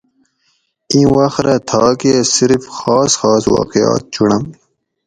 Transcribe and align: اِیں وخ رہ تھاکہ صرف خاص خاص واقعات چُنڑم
اِیں 0.91 1.07
وخ 1.15 1.35
رہ 1.45 1.55
تھاکہ 1.69 2.13
صرف 2.35 2.61
خاص 2.77 3.11
خاص 3.21 3.43
واقعات 3.55 4.01
چُنڑم 4.13 4.43